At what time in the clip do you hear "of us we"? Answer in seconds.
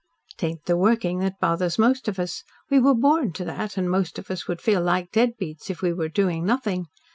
2.07-2.79